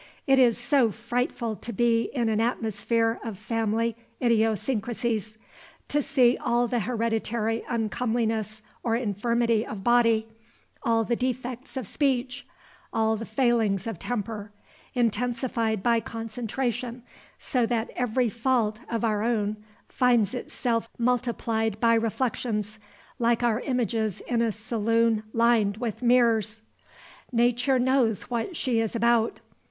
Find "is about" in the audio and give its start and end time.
28.79-29.41